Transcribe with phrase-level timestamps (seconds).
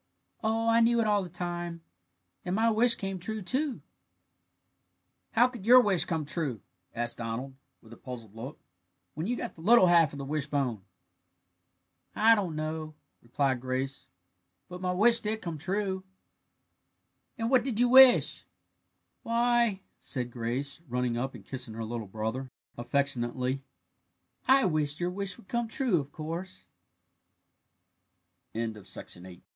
[0.43, 1.83] "Oh, I knew it all the time;
[2.43, 3.83] and my wish came true, too."
[5.33, 6.61] "How could your wish come true?"
[6.95, 8.59] asked Donald, with a puzzled look,
[9.13, 10.81] "when you got the little half of the wishbone?"
[12.15, 14.07] "I don't know," replied Grace,
[14.67, 16.03] "but my wish did come true."
[17.37, 18.47] "And what did you wish?"
[19.21, 23.65] "Why," said Grace, running up and kissing her little brother affectionately,
[24.47, 26.65] "I wished your wish would come true, of course."
[28.53, 29.43] PATEM'S SALMAGUNDI BY E.